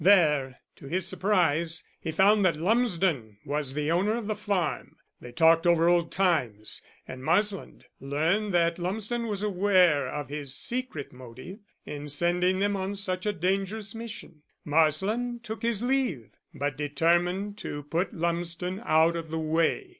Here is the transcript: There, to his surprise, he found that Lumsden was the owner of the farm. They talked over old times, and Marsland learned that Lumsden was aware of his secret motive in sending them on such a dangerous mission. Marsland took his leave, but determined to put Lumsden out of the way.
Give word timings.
There, 0.03 0.57
to 0.77 0.87
his 0.87 1.07
surprise, 1.07 1.83
he 1.99 2.09
found 2.11 2.43
that 2.43 2.55
Lumsden 2.55 3.37
was 3.45 3.75
the 3.75 3.91
owner 3.91 4.15
of 4.15 4.25
the 4.25 4.33
farm. 4.35 4.95
They 5.19 5.31
talked 5.31 5.67
over 5.67 5.87
old 5.87 6.11
times, 6.11 6.81
and 7.07 7.23
Marsland 7.23 7.85
learned 7.99 8.51
that 8.55 8.79
Lumsden 8.79 9.27
was 9.27 9.43
aware 9.43 10.07
of 10.09 10.27
his 10.29 10.55
secret 10.55 11.13
motive 11.13 11.59
in 11.85 12.09
sending 12.09 12.57
them 12.57 12.75
on 12.75 12.95
such 12.95 13.27
a 13.27 13.31
dangerous 13.33 13.93
mission. 13.93 14.41
Marsland 14.65 15.43
took 15.43 15.61
his 15.61 15.83
leave, 15.83 16.31
but 16.51 16.77
determined 16.77 17.59
to 17.59 17.83
put 17.83 18.11
Lumsden 18.11 18.81
out 18.83 19.15
of 19.15 19.29
the 19.29 19.37
way. 19.37 19.89